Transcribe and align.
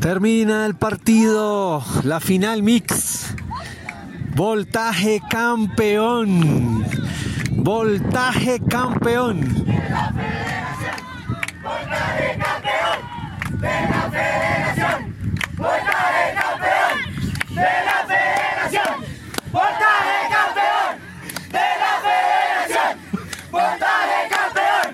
Termina 0.00 0.64
el 0.66 0.74
partido, 0.76 1.84
la 2.04 2.20
final 2.20 2.62
mix. 2.62 3.34
Voltaje 4.34 5.20
campeón. 5.28 6.86
Voltaje 7.50 8.60
campeón. 8.68 9.40
Voltaje 11.62 12.38
campeón 12.38 12.98
de 13.60 13.68
la 13.90 14.10
federación. 14.10 14.98
Voltaje 15.56 16.24
campeón 16.34 16.96
de 17.50 17.70
la 17.86 17.98
federación. 18.08 18.94
Voltaje 19.52 20.18
campeón 20.30 20.90
de 21.52 21.66
la 21.82 21.92
federación. 22.06 22.92
Voltaje 23.50 24.18
campeón 24.30 24.86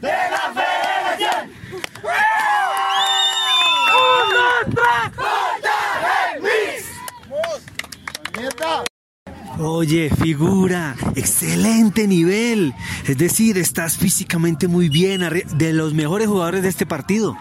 de 0.00 0.16
la 0.34 0.44
federación. 0.52 1.42
¡Voltaje 5.16 6.40
Mix! 6.40 6.84
Oye, 9.82 10.10
figura, 10.10 10.94
excelente 11.16 12.06
nivel. 12.06 12.72
Es 13.04 13.18
decir, 13.18 13.58
estás 13.58 13.96
físicamente 13.96 14.68
muy 14.68 14.88
bien, 14.88 15.22
de 15.56 15.72
los 15.72 15.92
mejores 15.92 16.28
jugadores 16.28 16.62
de 16.62 16.68
este 16.68 16.86
partido. 16.86 17.36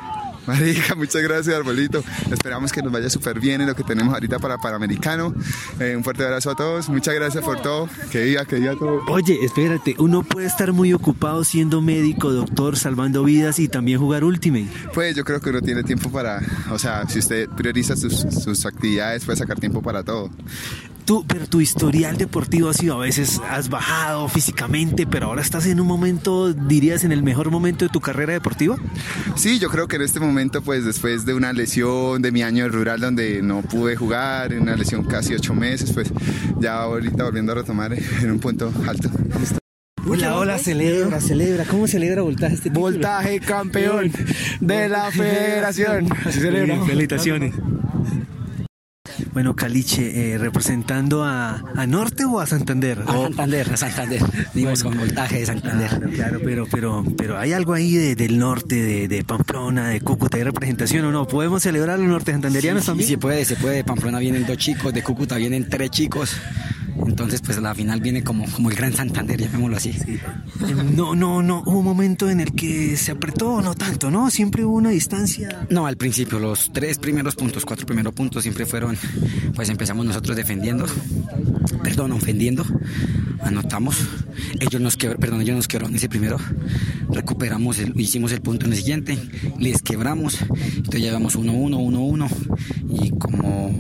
Marica, 0.48 0.96
muchas 0.96 1.22
gracias, 1.22 1.56
Arbolito. 1.56 2.04
Esperamos 2.32 2.72
que 2.72 2.82
nos 2.82 2.92
vaya 2.92 3.12
súper 3.12 3.40
bien 3.40 3.62
en 3.62 3.68
lo 3.68 3.76
que 3.76 3.84
tenemos 3.84 4.12
ahorita 4.12 4.40
para 4.40 4.58
Panamericano. 4.58 5.36
Eh, 5.80 5.94
un 5.96 6.04
fuerte 6.04 6.24
abrazo 6.24 6.50
a 6.50 6.56
todos. 6.56 6.90
Muchas 6.90 7.14
gracias 7.14 7.44
por 7.44 7.62
todo. 7.62 7.88
Que 8.12 8.22
diga, 8.22 8.44
que 8.46 8.56
diga 8.56 8.76
todo. 8.76 9.02
Oye, 9.10 9.38
espérate, 9.46 9.94
uno 10.00 10.24
puede 10.24 10.48
estar 10.48 10.74
muy 10.74 10.94
ocupado 10.94 11.44
siendo 11.44 11.80
médico, 11.80 12.32
doctor, 12.32 12.76
salvando 12.76 13.24
vidas 13.24 13.60
y 13.60 13.68
también 13.68 14.00
jugar 14.00 14.24
Ultimate. 14.24 14.68
Pues 14.96 15.16
yo 15.16 15.24
creo 15.24 15.42
que 15.42 15.52
uno 15.52 15.62
tiene 15.62 15.84
tiempo 15.84 16.12
para, 16.12 16.42
o 16.72 16.80
sea, 16.80 17.08
si 17.08 17.20
usted 17.20 17.48
prioriza 17.50 17.96
sus, 17.96 18.16
sus 18.16 18.66
actividades, 18.66 19.26
puede 19.26 19.38
sacar 19.38 19.60
tiempo 19.60 19.84
para 19.84 20.02
todo. 20.02 20.32
Tú, 21.12 21.26
pero 21.28 21.46
tu 21.46 21.60
historial 21.60 22.16
deportivo 22.16 22.70
ha 22.70 22.74
sido 22.74 22.96
a 22.96 23.00
veces, 23.00 23.42
has 23.50 23.68
bajado 23.68 24.30
físicamente, 24.30 25.06
pero 25.06 25.26
ahora 25.26 25.42
estás 25.42 25.66
en 25.66 25.82
un 25.82 25.88
momento, 25.88 26.54
dirías, 26.54 27.04
en 27.04 27.12
el 27.12 27.22
mejor 27.22 27.52
momento 27.52 27.84
de 27.84 27.90
tu 27.90 28.00
carrera 28.00 28.32
deportiva. 28.32 28.78
Sí, 29.36 29.60
yo 29.60 29.70
creo 29.70 29.90
que 29.90 29.98
en 29.98 30.04
este 30.04 30.22
momento, 30.22 30.62
pues 30.62 30.86
después 30.86 31.26
de 31.26 31.34
una 31.34 31.52
lesión 31.52 32.22
de 32.22 32.32
mi 32.32 32.44
año 32.44 32.66
rural 32.70 33.02
donde 33.02 33.42
no 33.42 33.62
pude 33.62 33.98
jugar, 33.98 34.54
una 34.54 34.78
lesión 34.78 35.04
casi 35.04 35.34
ocho 35.34 35.54
meses, 35.54 35.92
pues 35.92 36.14
ya 36.62 36.84
ahorita 36.84 37.26
volviendo 37.26 37.52
a 37.52 37.56
retomar 37.56 37.92
en 37.92 38.32
un 38.32 38.40
punto 38.40 38.72
alto. 38.88 39.10
Hola, 40.08 40.38
hola, 40.38 40.60
celebra, 40.60 41.20
celebra. 41.20 41.66
¿Cómo 41.66 41.88
celebra 41.88 42.22
Voltaje 42.22 42.56
este 42.56 42.70
título? 42.70 42.86
Voltaje 42.86 43.42
campeón 43.42 44.14
de 44.62 44.88
la 44.88 45.12
federación. 45.12 46.08
Así 46.26 46.40
celebra. 46.40 46.82
Felicitaciones. 46.86 47.54
Bueno, 49.34 49.56
Caliche, 49.56 50.34
eh, 50.34 50.38
representando 50.38 51.24
a, 51.24 51.64
a 51.76 51.88
Norte 51.88 52.26
o 52.26 52.40
a 52.42 52.46
Santander? 52.46 53.00
A 53.08 53.14
Santander, 53.14 53.74
a 53.74 53.78
Santander. 53.78 54.22
Dimos 54.54 54.84
con 54.84 54.98
voltaje 54.98 55.40
de 55.40 55.46
Santander. 55.46 55.90
Claro, 55.90 56.10
claro, 56.12 56.40
pero, 56.44 56.68
pero, 56.70 57.06
pero 57.18 57.38
hay 57.38 57.54
algo 57.54 57.74
ahí 57.74 57.94
de- 57.96 58.16
del 58.16 58.38
norte, 58.38 58.76
de, 58.76 59.08
de 59.08 59.24
Pamplona, 59.24 59.88
de 59.88 60.02
Cúcuta, 60.02 60.36
¿hay 60.38 60.44
representación 60.44 61.06
o 61.06 61.12
no? 61.12 61.28
¿Podemos 61.28 61.64
celebrar 61.64 61.98
los 62.00 62.10
norte 62.10 62.32
santanderianos 62.34 62.84
Sí, 62.84 62.88
también? 62.88 63.10
se 63.10 63.18
puede, 63.18 63.46
se 63.46 63.56
puede. 63.56 63.78
De 63.78 63.84
Pamplona 63.86 64.20
vienen 64.20 64.46
dos 64.46 64.58
chicos, 64.58 64.94
de 64.94 65.02
Cúcuta 65.02 65.38
vienen 65.38 65.70
tres 65.70 65.92
chicos. 65.92 66.36
Entonces, 67.08 67.42
pues 67.42 67.62
la 67.62 67.74
final 67.74 68.00
viene 68.02 68.24
como, 68.24 68.46
como 68.52 68.70
el 68.70 68.76
Gran 68.76 68.94
Santander, 68.94 69.40
llamémoslo 69.40 69.78
así. 69.78 69.94
No, 70.96 71.16
no, 71.16 71.42
no, 71.42 71.64
hubo 71.66 71.80
un 71.80 71.86
momento 71.86 72.30
en 72.30 72.40
el 72.42 72.54
que 72.54 72.96
se 72.98 73.12
apretó, 73.12 73.62
no 73.62 73.76
tanto, 73.76 74.12
¿no? 74.12 74.30
Siempre 74.30 74.64
hubo 74.64 74.76
una 74.76 74.90
distancia. 74.90 75.66
No, 75.70 75.88
al 75.88 75.98
principio, 75.98 76.40
los 76.40 76.72
tres 76.72 77.00
primeros 77.00 77.36
puntos, 77.36 77.66
cuatro 77.66 77.86
primeros 77.86 78.14
puntos 78.14 78.44
siempre 78.44 78.66
fueron, 78.66 78.98
pues 79.56 79.70
empezamos 79.70 80.06
nosotros 80.06 80.36
defendiendo, 80.36 80.86
perdón, 81.84 82.12
ofendiendo, 82.12 82.66
anotamos, 83.44 83.98
ellos 84.60 84.82
nos 84.82 84.98
quebraron, 84.98 85.20
perdón, 85.20 85.42
ellos 85.42 85.56
nos 85.56 85.68
quebraron 85.68 85.96
ese 85.96 86.10
primero, 86.10 86.38
recuperamos, 87.10 87.80
el, 87.80 88.00
hicimos 88.00 88.32
el 88.32 88.42
punto 88.42 88.66
en 88.66 88.72
el 88.72 88.78
siguiente, 88.78 89.18
les 89.60 89.82
quebramos, 89.82 90.42
entonces 90.76 91.02
llegamos 91.02 91.38
1-1, 91.38 91.50
1-1 91.52 92.30
y 92.90 93.12
como 93.12 93.72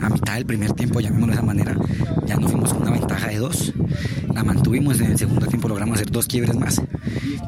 a 0.00 0.08
mitad 0.08 0.34
del 0.34 0.46
primer 0.46 0.72
tiempo, 0.72 1.00
llamémoslo 1.00 1.28
de 1.28 1.34
esa 1.34 1.46
manera, 1.46 1.76
ya 2.26 2.36
nos 2.36 2.50
fuimos 2.50 2.72
con 2.72 2.82
una 2.82 2.92
ventaja 2.92 3.28
de 3.28 3.38
dos, 3.38 3.72
la 4.34 4.44
mantuvimos, 4.44 5.00
en 5.00 5.12
el 5.12 5.18
segundo 5.18 5.46
tiempo 5.46 5.68
logramos 5.68 5.96
hacer 5.96 6.10
dos 6.10 6.26
quiebres 6.26 6.56
más 6.56 6.80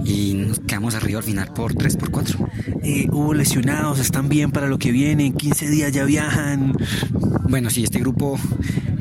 y 0.04 0.34
nos 0.34 0.60
quedamos 0.60 0.94
arriba 0.94 1.18
al 1.18 1.24
final 1.24 1.52
por 1.52 1.74
3, 1.74 1.96
por 1.96 2.10
4. 2.10 2.48
Eh, 2.82 3.08
hubo 3.10 3.34
lesionados, 3.34 3.98
están 3.98 4.28
bien 4.28 4.50
para 4.50 4.66
lo 4.66 4.78
que 4.78 4.92
viene, 4.92 5.26
en 5.26 5.34
15 5.34 5.68
días 5.68 5.92
ya 5.92 6.04
viajan. 6.04 6.74
Bueno, 7.48 7.70
sí, 7.70 7.84
este 7.84 8.00
grupo 8.00 8.38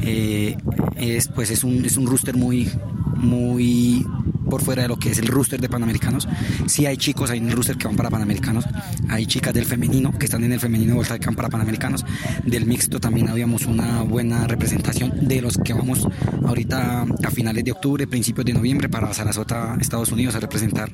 eh, 0.01 0.57
es 0.95 1.27
pues 1.27 1.51
es 1.51 1.63
un, 1.63 1.85
es 1.85 1.97
un 1.97 2.07
rooster 2.07 2.35
muy, 2.35 2.69
muy 3.17 4.05
por 4.51 4.61
fuera 4.61 4.81
de 4.81 4.89
lo 4.89 4.97
que 4.97 5.11
es 5.11 5.17
el 5.17 5.27
rooster 5.27 5.61
de 5.61 5.69
Panamericanos. 5.69 6.27
Sí 6.67 6.85
hay 6.85 6.97
chicos 6.97 7.31
ahí 7.31 7.37
en 7.37 7.47
el 7.47 7.53
rooster 7.53 7.77
que 7.77 7.87
van 7.87 7.95
para 7.95 8.09
Panamericanos, 8.09 8.65
hay 9.07 9.25
chicas 9.25 9.53
del 9.53 9.63
femenino 9.63 10.11
que 10.19 10.25
están 10.25 10.43
en 10.43 10.51
el 10.51 10.59
femenino 10.59 10.93
Volta 10.95 11.17
que 11.17 11.25
van 11.25 11.35
para 11.35 11.47
Panamericanos. 11.47 12.03
Del 12.45 12.65
mixto 12.65 12.99
también 12.99 13.29
habíamos 13.29 13.65
una 13.65 14.01
buena 14.01 14.47
representación 14.47 15.25
de 15.25 15.41
los 15.41 15.57
que 15.57 15.71
vamos 15.71 16.05
ahorita 16.45 17.03
a 17.23 17.31
finales 17.31 17.63
de 17.63 17.71
octubre, 17.71 18.05
principios 18.07 18.45
de 18.45 18.51
noviembre 18.51 18.89
para 18.89 19.13
Sarasota, 19.13 19.77
Estados 19.79 20.11
Unidos, 20.11 20.35
a 20.35 20.41
representar 20.41 20.91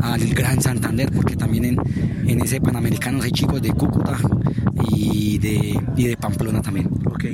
al 0.00 0.26
Gran 0.28 0.62
Santander, 0.62 1.12
porque 1.12 1.36
también 1.36 1.76
en, 2.26 2.40
ese 2.40 2.58
Panamericanos 2.58 3.22
hay 3.22 3.32
chicos 3.32 3.60
de 3.60 3.68
Cúcuta 3.68 4.16
y 4.96 5.36
de, 5.36 5.78
y 5.94 6.06
de 6.06 6.16
Pamplona 6.16 6.62
también. 6.62 6.88
Ok, 7.04 7.24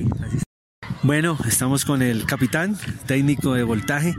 Bueno, 1.02 1.38
estamos 1.48 1.86
con 1.86 2.02
el 2.02 2.26
capitán 2.26 2.76
técnico 3.06 3.54
de 3.54 3.62
voltaje 3.62 4.14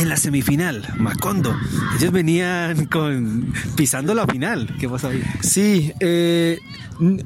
en 0.00 0.08
la 0.08 0.16
semifinal, 0.16 0.84
Macondo. 0.96 1.54
Ellos 1.96 2.10
venían 2.10 2.86
con 2.86 3.52
pisando 3.76 4.12
la 4.12 4.26
final. 4.26 4.74
¿Qué 4.80 4.88
pasa 4.88 5.08
ahí? 5.08 5.22
Sí, 5.40 5.92
eh, 6.00 6.58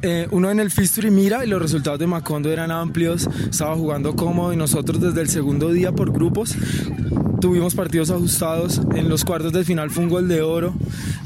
eh, 0.02 0.28
uno 0.30 0.50
en 0.50 0.60
el 0.60 0.70
Fisturi 0.70 1.10
mira 1.10 1.44
y 1.46 1.48
los 1.48 1.62
resultados 1.62 1.98
de 1.98 2.06
Macondo 2.06 2.52
eran 2.52 2.70
amplios, 2.70 3.26
estaba 3.50 3.74
jugando 3.74 4.14
cómodo 4.14 4.52
y 4.52 4.56
nosotros 4.56 5.00
desde 5.00 5.22
el 5.22 5.28
segundo 5.30 5.72
día 5.72 5.92
por 5.92 6.12
grupos 6.12 6.54
tuvimos 7.40 7.74
partidos 7.74 8.10
ajustados. 8.10 8.80
En 8.94 9.08
los 9.08 9.24
cuartos 9.24 9.52
de 9.52 9.64
final 9.64 9.90
fue 9.90 10.04
un 10.04 10.10
gol 10.10 10.28
de 10.28 10.42
oro 10.42 10.74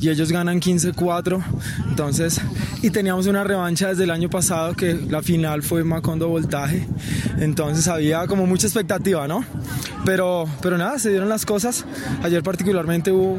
y 0.01 0.09
ellos 0.09 0.31
ganan 0.31 0.61
15-4. 0.61 1.43
Entonces, 1.89 2.41
y 2.83 2.91
teníamos 2.91 3.27
una 3.27 3.45
revancha 3.45 3.89
desde 3.89 4.05
el 4.05 4.11
año 4.11 4.31
pasado 4.31 4.75
que 4.75 4.95
la 4.95 5.23
final 5.23 5.63
fue 5.63 5.85
Macondo 5.85 6.29
Voltaje. 6.29 6.87
Entonces 7.39 7.64
había 7.89 8.27
como 8.27 8.47
mucha 8.47 8.67
expectativa, 8.67 9.29
¿no? 9.29 9.45
Pero, 10.05 10.47
pero 10.61 10.77
nada, 10.77 10.99
se 10.99 11.11
dieron 11.11 11.29
las 11.29 11.47
cosas. 11.47 11.85
Ayer 12.23 12.43
particularmente 12.43 13.11
hubo 13.11 13.39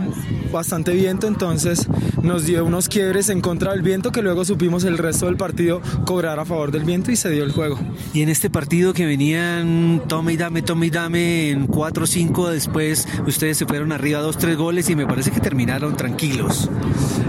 bastante 0.52 0.94
viento, 0.94 1.28
entonces 1.28 1.88
nos 2.22 2.46
dio 2.46 2.66
unos 2.66 2.90
quiebres 2.90 3.30
en 3.30 3.42
contra 3.42 3.72
del 3.72 3.82
viento 3.82 4.12
que 4.12 4.22
luego 4.22 4.46
supimos 4.46 4.84
el 4.84 4.98
resto 4.98 5.28
del 5.28 5.38
partido 5.38 5.82
cobrar 6.06 6.40
a 6.40 6.46
favor 6.46 6.72
del 6.72 6.84
viento 6.84 7.12
y 7.12 7.16
se 7.16 7.30
dio 7.30 7.44
el 7.44 7.52
juego. 7.52 7.78
Y 8.14 8.22
en 8.22 8.30
este 8.30 8.50
partido 8.50 8.94
que 8.94 9.06
venían 9.06 10.02
tome 10.08 10.34
y 10.34 10.38
dame, 10.38 10.62
tome 10.62 10.88
y 10.88 10.90
dame 10.90 11.50
en 11.52 11.68
4-5, 11.68 12.50
después 12.50 13.08
ustedes 13.28 13.58
se 13.58 13.66
fueron 13.66 13.92
arriba 13.92 14.22
2-3 14.22 14.56
goles 14.56 14.90
y 14.90 14.96
me 14.96 15.06
parece 15.06 15.32
que 15.32 15.40
terminaron 15.40 15.96
tranquilos. 15.96 16.70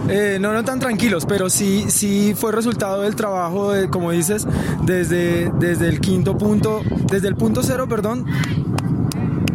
Eh, 0.09 0.39
no, 0.41 0.53
no 0.53 0.65
tan 0.65 0.79
tranquilos, 0.79 1.27
pero 1.27 1.51
sí, 1.51 1.87
sí 1.89 2.35
fue 2.37 2.53
resultado 2.53 3.03
del 3.03 3.17
trabajo, 3.17 3.73
de, 3.73 3.89
como 3.89 4.13
dices, 4.13 4.47
desde, 4.85 5.51
desde 5.59 5.89
el 5.89 6.01
quinto 6.01 6.39
punto, 6.39 6.81
desde 7.11 7.29
el 7.29 7.37
punto 7.37 7.63
cero, 7.63 7.89
perdón, 7.89 8.27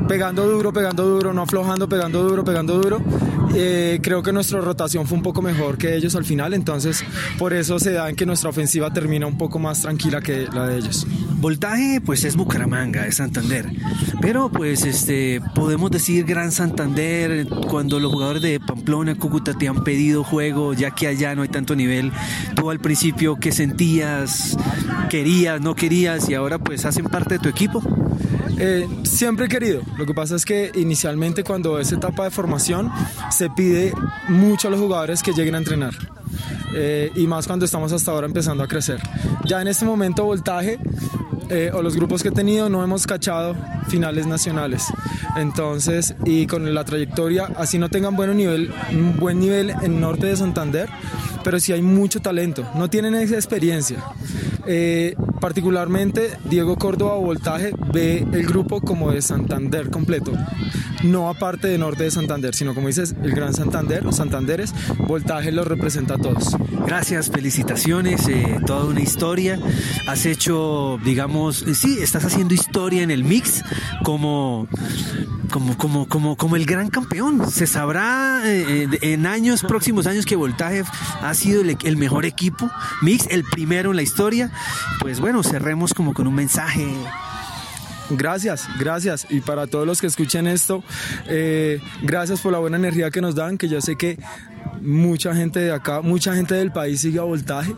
pegando 0.08 0.46
duro, 0.46 0.74
pegando 0.74 1.06
duro, 1.06 1.34
no 1.34 1.44
aflojando, 1.44 1.88
pegando 1.88 2.24
duro, 2.24 2.44
pegando 2.44 2.82
duro. 2.82 3.02
Eh, 3.54 4.00
creo 4.02 4.24
que 4.24 4.32
nuestra 4.32 4.62
rotación 4.62 5.08
fue 5.08 5.18
un 5.18 5.24
poco 5.24 5.42
mejor 5.42 5.78
que 5.78 5.96
ellos 5.96 6.16
al 6.16 6.26
final, 6.26 6.54
entonces 6.54 7.04
por 7.38 7.54
eso 7.54 7.80
se 7.80 7.92
da 7.92 8.10
en 8.10 8.16
que 8.16 8.26
nuestra 8.26 8.50
ofensiva 8.50 8.92
termina 8.92 9.28
un 9.28 9.38
poco 9.38 9.60
más 9.60 9.82
tranquila 9.82 10.22
que 10.22 10.48
la 10.54 10.68
de 10.68 10.78
ellos. 10.78 11.06
Voltaje 11.42 12.00
pues 12.06 12.24
es 12.24 12.36
Bucaramanga, 12.36 13.08
es 13.08 13.16
Santander. 13.16 13.68
Pero 14.22 14.50
pues 14.50 14.86
este 14.86 15.42
podemos 15.56 15.90
decir 15.90 16.24
Gran 16.24 16.52
Santander 16.52 17.48
cuando 17.68 18.00
los 18.00 18.14
jugadores 18.14 18.44
de 18.44 18.60
Pamplona, 18.60 19.16
Cúcuta 19.16 19.56
te 19.56 19.68
han 19.68 19.84
pedido 19.84 20.24
juego, 20.24 20.76
ya 20.76 20.92
que 20.92 21.08
allá 21.08 21.34
no 21.34 21.42
hay 21.42 21.50
tanto 21.50 21.76
nivel. 21.76 22.12
Tú 22.56 22.70
al 22.70 22.80
principio 22.80 23.38
qué 23.38 23.52
sentías, 23.52 24.56
querías, 25.10 25.60
no 25.62 25.74
querías 25.74 26.30
y 26.30 26.36
ahora 26.36 26.60
pues 26.60 26.86
hacen 26.86 27.06
parte 27.06 27.36
de 27.36 27.40
tu 27.40 27.50
equipo. 27.50 27.82
Eh, 28.60 28.88
siempre 29.02 29.48
he 29.48 29.50
querido. 29.50 29.82
Lo 29.98 30.06
que 30.06 30.14
pasa 30.14 30.36
es 30.36 30.46
que 30.46 30.72
inicialmente 30.76 31.44
cuando 31.44 31.80
es 31.80 31.92
etapa 31.92 32.26
de 32.26 32.30
formación 32.30 32.92
se 33.32 33.50
pide 33.50 33.94
mucho 34.30 34.68
a 34.68 34.72
los 34.72 34.80
jugadores 34.80 35.24
que 35.24 35.34
lleguen 35.34 35.56
a 35.56 35.58
entrenar. 35.58 35.96
Eh, 36.76 37.12
y 37.16 37.28
más 37.28 37.48
cuando 37.48 37.66
estamos 37.66 37.92
hasta 37.92 38.12
ahora 38.12 38.28
empezando 38.28 38.64
a 38.64 38.68
crecer. 38.68 39.02
Ya 39.46 39.62
en 39.62 39.68
este 39.68 39.86
momento 39.86 40.24
voltaje 40.24 40.78
eh, 41.52 41.70
o 41.74 41.82
los 41.82 41.98
grupos 41.98 42.24
que 42.24 42.30
he 42.30 42.32
tenido 42.32 42.70
no 42.70 42.82
hemos 42.82 43.06
cachado 43.06 43.58
finales 43.90 44.26
nacionales. 44.26 44.86
Entonces, 45.36 46.16
y 46.26 46.48
con 46.48 46.74
la 46.74 46.86
trayectoria, 46.86 47.50
así 47.58 47.78
no 47.78 47.90
tengan 47.90 48.16
buen 48.16 48.36
nivel, 48.38 48.74
buen 49.20 49.40
nivel 49.42 49.74
en 49.82 50.00
norte 50.00 50.28
de 50.28 50.38
Santander, 50.38 50.88
pero 51.44 51.60
sí 51.60 51.74
hay 51.74 51.82
mucho 51.82 52.22
talento, 52.22 52.66
no 52.76 52.90
tienen 52.90 53.16
esa 53.16 53.36
experiencia. 53.36 53.98
Eh, 54.66 55.16
particularmente 55.42 56.30
Diego 56.46 56.78
Córdoba 56.78 57.16
Voltaje 57.16 57.74
ve 57.92 58.26
el 58.32 58.46
grupo 58.46 58.80
como 58.80 59.12
de 59.12 59.22
Santander 59.22 59.90
completo, 59.90 60.32
no 61.04 61.30
aparte 61.30 61.68
de 61.68 61.78
Norte 61.78 62.04
de 62.04 62.12
Santander, 62.12 62.54
sino 62.56 62.74
como 62.74 62.88
dices, 62.88 63.16
el 63.24 63.32
Gran 63.32 63.54
Santander 63.54 64.06
o 64.06 64.12
Santanderes, 64.12 64.74
Voltaje 65.08 65.52
los 65.52 65.68
representa 65.68 66.16
a 66.16 66.18
todos. 66.18 66.56
Gracias, 66.86 67.30
felicitaciones, 67.30 68.28
eh, 68.28 68.60
toda 68.66 68.86
una 68.86 69.02
historia. 69.02 69.60
Has 70.08 70.26
hecho, 70.26 71.00
digamos, 71.04 71.64
eh, 71.64 71.76
sí, 71.76 71.98
estás 72.02 72.26
haciendo 72.26 72.54
historia 72.54 73.04
en 73.04 73.12
el 73.12 73.24
mix 73.24 73.64
como, 74.04 74.68
como, 75.52 75.78
como, 75.78 76.08
como, 76.08 76.38
como 76.38 76.56
el 76.56 76.66
gran 76.66 76.90
campeón. 76.90 77.50
Se 77.50 77.68
sabrá 77.68 78.42
eh, 78.46 78.88
en 79.02 79.26
años, 79.26 79.64
próximos 79.64 80.08
años, 80.08 80.26
que 80.26 80.36
Voltaje 80.36 80.84
ha 81.22 81.34
sido 81.34 81.62
el, 81.62 81.78
el 81.84 81.98
mejor 81.98 82.26
equipo 82.26 82.70
mix, 83.02 83.28
el 83.30 83.44
primero 83.44 83.92
en 83.92 83.98
la 83.98 84.04
historia. 84.04 84.52
Pues 85.00 85.20
bueno, 85.20 85.44
cerremos 85.44 85.94
como 85.94 86.14
con 86.14 86.28
un 86.28 86.36
mensaje 86.36 86.88
Gracias, 88.18 88.68
gracias. 88.80 89.26
Y 89.30 89.42
para 89.42 89.68
todos 89.68 89.86
los 89.86 90.02
que 90.02 90.08
escuchen 90.08 90.48
esto, 90.48 90.84
eh, 91.28 91.82
gracias 92.02 92.42
por 92.42 92.52
la 92.52 92.60
buena 92.60 92.78
energía 92.78 93.12
que 93.12 93.22
nos 93.22 93.36
dan, 93.36 93.58
que 93.58 93.68
yo 93.68 93.82
sé 93.82 93.96
que 93.96 94.18
mucha 94.82 95.36
gente 95.36 95.60
de 95.60 95.72
acá, 95.72 96.02
mucha 96.02 96.34
gente 96.36 96.56
del 96.56 96.72
país 96.72 97.02
sigue 97.02 97.20
a 97.20 97.24
voltaje. 97.24 97.76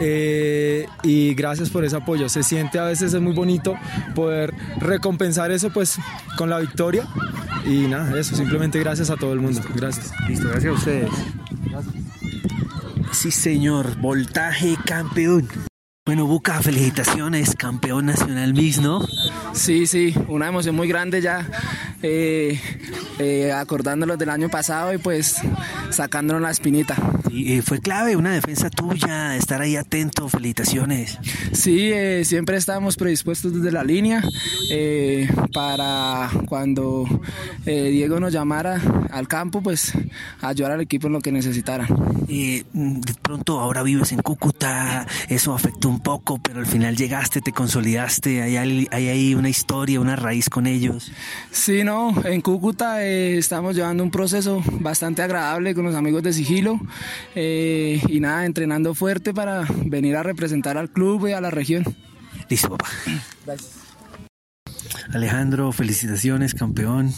Eh, 0.00 0.86
y 1.02 1.34
gracias 1.34 1.70
por 1.70 1.84
ese 1.84 1.96
apoyo. 1.96 2.28
Se 2.28 2.42
siente 2.42 2.78
a 2.78 2.84
veces 2.84 3.12
es 3.12 3.20
muy 3.20 3.34
bonito 3.34 3.74
poder 4.14 4.54
recompensar 4.78 5.50
eso 5.50 5.70
pues 5.70 5.98
con 6.36 6.50
la 6.50 6.58
victoria. 6.58 7.06
Y 7.66 7.86
nada, 7.86 8.18
eso, 8.18 8.34
simplemente 8.34 8.78
gracias 8.80 9.10
a 9.10 9.16
todo 9.16 9.32
el 9.32 9.40
mundo. 9.40 9.60
Gracias. 9.74 10.12
Listo, 10.28 10.48
gracias 10.48 10.72
a 10.72 10.76
ustedes. 10.76 11.10
Sí, 13.12 13.30
señor, 13.30 13.96
voltaje 14.00 14.76
campeón. 14.84 15.48
Bueno, 16.04 16.26
Buca, 16.26 16.60
felicitaciones, 16.60 17.54
campeón 17.54 18.06
nacional 18.06 18.54
Mix, 18.54 18.80
¿no? 18.80 19.06
Sí, 19.54 19.86
sí, 19.86 20.12
una 20.26 20.48
emoción 20.48 20.74
muy 20.74 20.88
grande 20.88 21.20
ya, 21.20 21.48
eh, 22.02 22.60
eh, 23.20 23.52
del 24.18 24.28
año 24.30 24.48
pasado 24.48 24.92
y 24.92 24.98
pues 24.98 25.36
sacándonos 25.90 26.42
la 26.42 26.50
espinita. 26.50 26.96
Y 27.32 27.54
eh, 27.54 27.62
fue 27.62 27.80
clave 27.80 28.14
una 28.14 28.32
defensa 28.32 28.68
tuya, 28.68 29.36
estar 29.36 29.62
ahí 29.62 29.76
atento, 29.76 30.28
felicitaciones. 30.28 31.18
Sí, 31.52 31.90
eh, 31.90 32.24
siempre 32.26 32.58
estábamos 32.58 32.96
predispuestos 32.96 33.54
desde 33.54 33.72
la 33.72 33.82
línea 33.84 34.22
eh, 34.70 35.28
para 35.52 36.30
cuando 36.46 37.06
eh, 37.64 37.88
Diego 37.88 38.20
nos 38.20 38.34
llamara 38.34 38.80
al 39.10 39.28
campo, 39.28 39.62
pues 39.62 39.92
ayudar 40.42 40.72
al 40.72 40.82
equipo 40.82 41.06
en 41.06 41.14
lo 41.14 41.20
que 41.20 41.32
necesitara. 41.32 41.86
Eh, 42.28 42.64
de 42.72 43.14
pronto 43.22 43.60
ahora 43.60 43.82
vives 43.82 44.12
en 44.12 44.20
Cúcuta, 44.20 45.06
eso 45.28 45.54
afectó 45.54 45.88
un 45.88 46.00
poco, 46.00 46.38
pero 46.38 46.60
al 46.60 46.66
final 46.66 46.96
llegaste, 46.96 47.40
te 47.40 47.52
consolidaste, 47.52 48.42
hay, 48.42 48.56
hay, 48.56 48.88
hay 48.90 49.08
ahí 49.08 49.34
una 49.34 49.48
historia, 49.48 50.00
una 50.00 50.16
raíz 50.16 50.48
con 50.48 50.66
ellos. 50.66 51.12
Sí, 51.50 51.82
no, 51.82 52.14
en 52.24 52.40
Cúcuta 52.42 53.04
eh, 53.04 53.38
estamos 53.38 53.74
llevando 53.74 54.02
un 54.02 54.10
proceso 54.10 54.62
bastante 54.80 55.22
agradable 55.22 55.74
con 55.74 55.84
los 55.84 55.94
amigos 55.94 56.22
de 56.22 56.32
Sigilo 56.32 56.80
eh, 57.34 58.00
y 58.08 58.20
nada, 58.20 58.44
entrenando 58.46 58.94
fuerte 58.94 59.32
para 59.34 59.64
venir 59.84 60.16
a 60.16 60.22
representar 60.22 60.76
al 60.78 60.90
club 60.90 61.28
y 61.28 61.32
a 61.32 61.40
la 61.40 61.50
región. 61.50 61.84
Listo, 62.48 62.70
papá. 62.70 62.88
Alejandro, 65.12 65.72
felicitaciones, 65.72 66.54
campeón. 66.54 67.12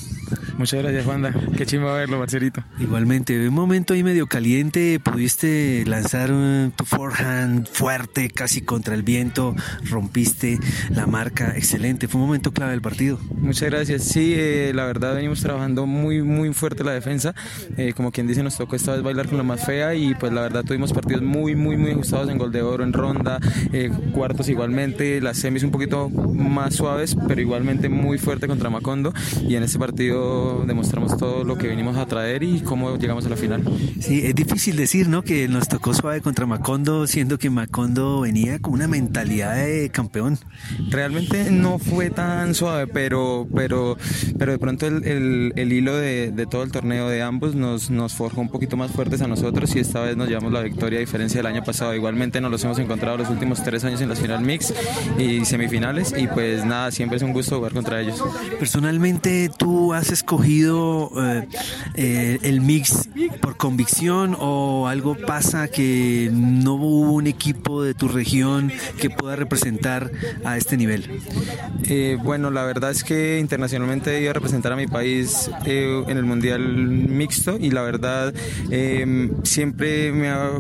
Muchas 0.57 0.83
gracias, 0.83 1.05
Juanda. 1.05 1.35
Qué 1.57 1.67
chimba 1.67 1.95
verlo, 1.95 2.19
Marcelito. 2.19 2.63
Igualmente, 2.79 3.49
un 3.49 3.55
momento 3.55 3.93
ahí 3.93 4.05
medio 4.05 4.27
caliente, 4.27 5.01
pudiste 5.01 5.85
lanzar 5.87 6.31
un, 6.31 6.73
tu 6.77 6.85
forehand 6.85 7.67
fuerte, 7.67 8.31
casi 8.31 8.63
contra 8.63 8.95
el 8.95 9.03
viento, 9.03 9.55
rompiste 9.91 10.59
la 10.91 11.07
marca, 11.07 11.55
excelente, 11.57 12.07
fue 12.07 12.21
un 12.21 12.29
momento 12.29 12.53
clave 12.53 12.71
del 12.71 12.83
partido. 12.83 13.19
Muchas 13.37 13.69
gracias. 13.71 14.05
Sí, 14.05 14.35
eh, 14.37 14.73
la 14.75 14.85
verdad 14.85 15.15
venimos 15.17 15.41
trabajando 15.41 15.87
muy, 15.87 16.23
muy 16.23 16.53
fuerte 16.55 16.85
la 16.85 16.93
defensa. 16.93 17.35
Eh, 17.77 17.93
como 17.95 18.13
quien 18.13 18.27
dice, 18.27 18.43
nos 18.43 18.57
tocó 18.57 18.77
esta 18.77 18.93
vez 18.93 19.03
bailar 19.03 19.29
con 19.29 19.39
la 19.39 19.45
más 19.45 19.65
fea 19.65 19.95
y 19.95 20.15
pues 20.15 20.33
la 20.33 20.43
verdad 20.43 20.65
tuvimos 20.65 20.93
partidos 20.93 21.23
muy, 21.23 21.57
muy, 21.57 21.77
muy 21.77 21.91
ajustados 21.91 22.29
en 22.29 22.39
gol 22.39 22.53
de 22.53 22.63
oro, 22.63 22.85
en 22.85 22.93
ronda, 22.93 23.41
eh, 23.73 23.91
cuartos 24.13 24.49
igualmente, 24.49 25.21
las 25.21 25.39
semis 25.39 25.65
un 25.65 25.71
poquito 25.71 26.09
más 26.11 26.75
suaves, 26.75 27.17
pero 27.27 27.41
igualmente 27.41 27.89
muy 27.89 28.19
fuerte 28.19 28.47
contra 28.47 28.71
Macondo 28.71 29.13
y 29.49 29.57
en 29.57 29.63
este 29.65 29.79
partido 29.79 30.44
demostramos 30.67 31.17
todo 31.17 31.45
lo 31.45 31.57
que 31.57 31.69
venimos 31.69 31.97
a 31.97 32.07
traer 32.07 32.43
y 32.43 32.61
cómo 32.61 32.97
llegamos 32.97 33.27
a 33.27 33.29
la 33.29 33.37
final. 33.37 33.63
Sí, 34.01 34.23
es 34.25 34.35
difícil 34.35 34.77
decir, 34.77 35.09
¿no? 35.09 35.23
Que 35.23 35.49
nos 35.49 35.69
tocó 35.69 35.95
suave 35.95 36.21
contra 36.21 36.47
Macondo, 36.47 37.07
siendo 37.07 37.39
que 37.39 37.51
Macondo 37.51 38.21
venía 38.21 38.59
con 38.59 38.75
una 38.75 38.89
mentalidad 38.89 39.57
de 39.57 39.91
campeón. 39.91 40.39
Realmente 40.91 41.51
no 41.51 41.79
fue 41.79 42.11
tan 42.11 42.55
suave, 42.55 42.87
pero, 42.87 43.47
pero, 43.55 43.97
pero 44.39 44.53
de 44.53 44.59
pronto 44.59 44.87
el, 44.87 45.05
el, 45.05 45.53
el 45.57 45.73
hilo 45.73 45.97
de, 45.97 46.33
de, 46.33 46.47
todo 46.47 46.63
el 46.63 46.73
torneo 46.73 47.09
de 47.09 47.23
ambos 47.23 47.55
nos, 47.55 47.91
nos 47.91 48.13
forjó 48.13 48.41
un 48.41 48.49
poquito 48.49 48.77
más 48.77 48.91
fuertes 48.91 49.23
a 49.23 49.29
nosotros 49.29 49.75
y 49.77 49.81
esta 49.81 50.01
vez 50.01 50.17
nos 50.17 50.29
llevamos 50.29 50.53
la 50.53 50.61
victoria 50.61 50.99
a 50.99 51.01
diferencia 51.01 51.39
del 51.39 51.47
año 51.47 51.65
pasado. 51.65 51.95
Igualmente 51.95 52.41
nos 52.41 52.51
los 52.51 52.65
hemos 52.65 52.79
encontrado 52.79 53.19
los 53.19 53.31
últimos 53.31 53.63
tres 53.63 53.85
años 53.85 54.01
en 54.01 54.09
la 54.09 54.17
final 54.17 54.41
mix 54.43 54.73
y 55.19 55.45
semifinales 55.45 56.15
y 56.17 56.27
pues 56.27 56.65
nada, 56.65 56.91
siempre 56.91 57.17
es 57.17 57.23
un 57.23 57.33
gusto 57.33 57.57
jugar 57.57 57.73
contra 57.73 58.01
ellos. 58.01 58.23
Personalmente, 58.59 59.51
¿tú 59.57 59.93
has 59.93 60.11
escogido 60.35 61.13
eh, 61.17 61.49
eh, 61.95 62.39
el 62.43 62.61
mix 62.61 63.09
por 63.41 63.57
convicción 63.57 64.37
o 64.41 64.89
algo 64.89 65.15
pasa 65.15 65.69
que 65.69 66.29
no 66.33 66.75
hubo 66.75 67.13
un 67.13 67.29
equipo 67.29 67.83
de 67.85 67.95
tu 67.95 68.09
región 68.09 68.73
que 69.01 69.11
pueda 69.11 69.37
representar 69.37 70.11
a 70.45 70.57
este 70.57 70.77
nivel? 70.77 71.23
Eh, 71.85 72.19
bueno, 72.23 72.51
la 72.51 72.65
verdad 72.65 72.91
es 72.91 73.05
que 73.05 73.39
internacionalmente 73.39 74.21
iba 74.21 74.31
a 74.31 74.35
representar 74.35 74.73
a 74.73 74.77
mi 74.77 74.89
país 74.89 75.51
eh, 75.67 76.03
en 76.09 76.17
el 76.17 76.25
Mundial 76.25 76.61
Mixto 76.61 77.57
y 77.61 77.71
la 77.71 77.83
verdad 77.83 78.35
siempre 79.45 80.11
me 80.11 80.31
ha 80.31 80.51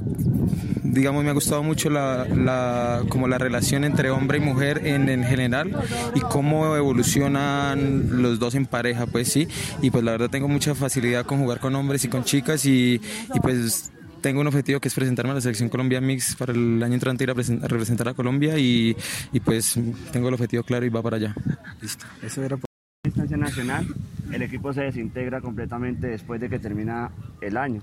digamos 0.84 1.24
me 1.24 1.30
ha 1.30 1.32
gustado 1.32 1.62
mucho 1.62 1.90
la, 1.90 2.26
la, 2.26 3.02
como 3.08 3.26
la 3.26 3.38
relación 3.38 3.84
entre 3.84 4.10
hombre 4.10 4.38
y 4.38 4.40
mujer 4.42 4.86
en, 4.86 5.08
en 5.08 5.24
general 5.24 5.74
y 6.14 6.20
cómo 6.20 6.76
evolucionan 6.76 8.22
los 8.22 8.38
dos 8.38 8.54
en 8.54 8.66
pareja 8.66 9.06
pues 9.06 9.28
sí 9.28 9.48
y 9.80 9.90
pues 9.90 10.04
la 10.04 10.12
verdad 10.12 10.28
tengo 10.30 10.46
mucha 10.46 10.74
facilidad 10.74 11.24
con 11.24 11.38
jugar 11.38 11.58
con 11.58 11.74
hombres 11.74 12.04
y 12.04 12.08
con 12.08 12.22
chicas 12.24 12.66
y, 12.66 13.00
y 13.34 13.40
pues 13.40 13.90
tengo 14.20 14.40
un 14.40 14.46
objetivo 14.46 14.80
que 14.80 14.88
es 14.88 14.94
presentarme 14.94 15.32
a 15.32 15.34
la 15.34 15.40
selección 15.40 15.68
Colombia 15.68 16.00
Mix 16.00 16.36
para 16.36 16.52
el 16.52 16.82
año 16.82 16.94
entrante 16.94 17.24
ir 17.24 17.30
a, 17.30 17.34
a 17.34 17.68
representar 17.68 18.08
a 18.08 18.14
Colombia 18.14 18.58
y, 18.58 18.96
y, 19.32 19.40
pues 19.40 19.78
tengo 20.12 20.28
el 20.28 20.34
objetivo 20.34 20.62
claro 20.62 20.86
y 20.86 20.88
va 20.88 21.02
para 21.02 21.16
allá. 21.18 21.34
Listo. 21.82 22.06
Eso 22.22 22.42
era 22.42 22.56
por 22.56 22.64
instancia 23.04 23.36
nacional, 23.36 23.86
el 24.32 24.40
equipo 24.40 24.72
se 24.72 24.80
desintegra 24.80 25.42
completamente 25.42 26.06
después 26.06 26.40
de 26.40 26.48
que 26.48 26.58
termina 26.58 27.10
el 27.42 27.58
año. 27.58 27.82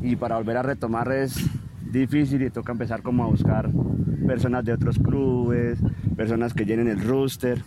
Y 0.00 0.16
para 0.16 0.36
volver 0.36 0.56
a 0.56 0.62
retomar 0.62 1.12
es 1.12 1.44
difícil 1.92 2.42
y 2.42 2.50
toca 2.50 2.72
empezar 2.72 3.02
como 3.02 3.24
a 3.24 3.26
buscar 3.26 3.70
personas 4.26 4.64
de 4.64 4.72
otros 4.72 4.98
clubes, 4.98 5.78
personas 6.16 6.54
que 6.54 6.64
llenen 6.64 6.88
el 6.88 7.00
rooster. 7.02 7.62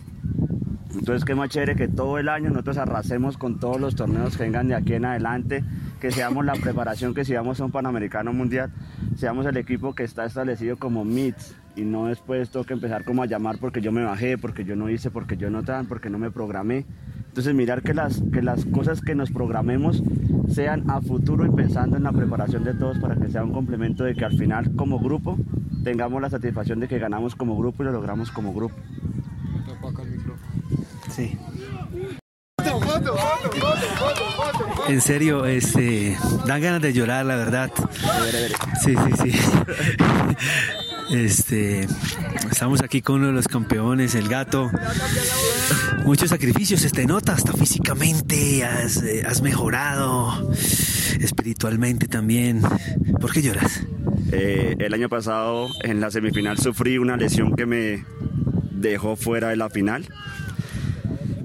Entonces 0.92 1.24
qué 1.24 1.34
más 1.34 1.48
chévere 1.50 1.76
que 1.76 1.88
todo 1.88 2.18
el 2.18 2.28
año 2.28 2.50
nosotros 2.50 2.76
arrasemos 2.76 3.36
con 3.36 3.60
todos 3.60 3.80
los 3.80 3.94
torneos 3.94 4.36
que 4.36 4.42
vengan 4.42 4.68
de 4.68 4.74
aquí 4.74 4.94
en 4.94 5.04
adelante, 5.04 5.64
que 6.00 6.10
seamos 6.10 6.44
la 6.44 6.54
preparación, 6.54 7.14
que 7.14 7.24
seamos 7.24 7.60
un 7.60 7.70
Panamericano 7.70 8.32
Mundial, 8.32 8.72
seamos 9.16 9.46
el 9.46 9.56
equipo 9.56 9.94
que 9.94 10.02
está 10.02 10.24
establecido 10.24 10.76
como 10.76 11.04
MITS 11.04 11.54
y 11.76 11.82
no 11.82 12.06
después 12.06 12.50
toca 12.50 12.74
empezar 12.74 13.04
como 13.04 13.22
a 13.22 13.26
llamar 13.26 13.58
porque 13.58 13.80
yo 13.80 13.92
me 13.92 14.02
bajé, 14.02 14.36
porque 14.36 14.64
yo 14.64 14.76
no 14.76 14.90
hice, 14.90 15.10
porque 15.10 15.36
yo 15.36 15.48
no 15.48 15.62
tan, 15.62 15.86
porque 15.86 16.10
no 16.10 16.18
me 16.18 16.30
programé. 16.30 16.84
Entonces 17.30 17.54
mirar 17.54 17.82
que 17.82 17.94
las, 17.94 18.20
que 18.32 18.42
las 18.42 18.64
cosas 18.64 19.00
que 19.00 19.14
nos 19.14 19.30
programemos 19.30 20.02
sean 20.52 20.90
a 20.90 21.00
futuro 21.00 21.46
y 21.46 21.50
pensando 21.50 21.96
en 21.96 22.02
la 22.02 22.10
preparación 22.10 22.64
de 22.64 22.74
todos 22.74 22.98
para 22.98 23.14
que 23.14 23.30
sea 23.30 23.44
un 23.44 23.52
complemento 23.52 24.02
de 24.02 24.16
que 24.16 24.24
al 24.24 24.36
final 24.36 24.74
como 24.74 24.98
grupo 24.98 25.38
tengamos 25.84 26.20
la 26.20 26.28
satisfacción 26.28 26.80
de 26.80 26.88
que 26.88 26.98
ganamos 26.98 27.36
como 27.36 27.56
grupo 27.56 27.84
y 27.84 27.86
lo 27.86 27.92
logramos 27.92 28.32
como 28.32 28.52
grupo. 28.52 28.74
Sí. 31.08 31.38
En 34.88 35.00
serio, 35.00 35.46
este, 35.46 36.18
dan 36.48 36.60
ganas 36.60 36.82
de 36.82 36.92
llorar, 36.92 37.24
la 37.26 37.36
verdad. 37.36 37.70
Sí, 38.82 38.96
sí, 38.96 39.30
sí. 39.30 39.38
Este, 41.10 41.88
estamos 42.50 42.82
aquí 42.82 43.02
con 43.02 43.16
uno 43.16 43.26
de 43.28 43.32
los 43.32 43.48
campeones, 43.48 44.14
el 44.14 44.28
gato. 44.28 44.70
Muchos 46.04 46.30
sacrificios, 46.30 46.80
se 46.80 46.90
te 46.90 47.04
nota 47.06 47.32
hasta 47.32 47.52
físicamente, 47.52 48.64
has, 48.64 49.02
eh, 49.02 49.24
has 49.26 49.42
mejorado, 49.42 50.52
espiritualmente 51.20 52.06
también. 52.06 52.62
¿Por 53.20 53.32
qué 53.32 53.42
lloras? 53.42 53.84
Eh, 54.30 54.76
el 54.78 54.94
año 54.94 55.08
pasado 55.08 55.68
en 55.82 56.00
la 56.00 56.10
semifinal 56.10 56.58
sufrí 56.58 56.98
una 56.98 57.16
lesión 57.16 57.56
que 57.56 57.66
me 57.66 58.04
dejó 58.70 59.16
fuera 59.16 59.48
de 59.48 59.56
la 59.56 59.68
final 59.68 60.06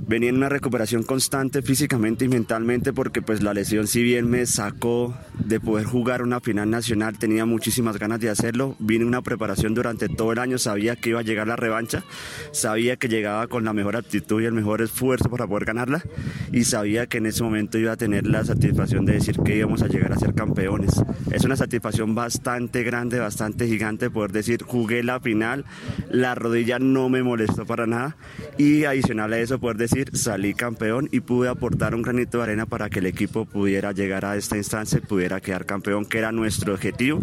venía 0.08 0.30
en 0.30 0.36
una 0.36 0.50
recuperación 0.50 1.04
constante 1.04 1.62
físicamente 1.62 2.26
y 2.26 2.28
mentalmente 2.28 2.94
porque 2.94 3.22
pues 3.22 3.42
la 3.42 3.54
lesión 3.54 3.88
si 3.88 4.04
bien 4.04 4.30
me 4.30 4.46
sacó 4.46 5.16
de 5.40 5.60
poder 5.60 5.86
jugar 5.86 6.22
una 6.22 6.40
final 6.40 6.70
nacional, 6.70 7.18
tenía 7.18 7.46
muchísimas 7.46 7.98
ganas 7.98 8.20
de 8.20 8.30
hacerlo, 8.30 8.76
vine 8.80 9.06
una 9.06 9.22
preparación 9.22 9.74
durante 9.74 10.10
todo 10.10 10.32
el 10.32 10.40
año, 10.40 10.58
sabía 10.58 10.96
que 10.96 11.10
iba 11.10 11.20
a 11.20 11.24
llegar 11.24 11.48
la 11.48 11.56
revancha, 11.56 12.04
sabía 12.52 12.98
que 12.98 13.08
llegaba 13.08 13.48
con 13.48 13.66
la 13.66 13.74
mejor 13.74 13.96
actitud 13.96 14.42
y 14.42 14.46
el 14.46 14.54
mejor 14.54 14.82
esfuerzo 14.82 15.30
para 15.30 15.48
poder 15.48 15.66
ganarla 15.66 16.04
y 16.52 16.64
sabía 16.64 17.08
que 17.08 17.18
en 17.18 17.28
ese 17.28 17.44
momento 17.44 17.78
iba 17.78 17.92
a 17.92 17.98
tener 17.98 18.26
la 18.26 18.44
satisfacción 18.44 19.06
de 19.06 19.14
decir 19.14 19.38
que 19.44 19.58
íbamos 19.58 19.82
a 19.82 19.88
llegar 19.88 20.12
a 20.12 20.18
ser 20.18 20.34
campeones. 20.34 21.02
Es 21.32 21.44
una 21.46 21.56
satisfacción 21.56 22.16
bastante 22.16 22.84
grande, 22.84 23.20
bastante 23.20 23.68
gigante 23.68 24.10
poder 24.10 24.32
decir 24.32 24.64
jugué 24.64 25.04
la 25.04 25.20
final, 25.20 25.66
la 26.10 26.36
rodilla 26.36 26.80
no 26.80 27.10
me 27.10 27.24
molestó 27.24 27.66
para 27.66 27.88
nada 27.88 28.18
y 28.58 28.86
adicional 28.86 29.34
a 29.34 29.40
eso 29.40 29.60
poder 29.60 29.78
decir 29.78 30.16
salí 30.18 30.54
campeón 30.54 31.10
y 31.12 31.22
pude 31.22 31.50
aportar 31.50 31.96
un 31.96 32.02
granito 32.02 32.38
de 32.38 32.44
arena 32.44 32.66
para 32.66 32.90
que 32.90 33.00
el 33.00 33.06
equipo 33.06 33.46
pudiera 33.46 33.92
llegar 33.92 34.26
a 34.26 34.36
esta 34.36 34.58
instancia 34.58 34.96
pudiera 35.06 35.25
quedar 35.42 35.66
campeón, 35.66 36.06
que 36.06 36.18
era 36.18 36.32
nuestro 36.32 36.74
objetivo. 36.74 37.22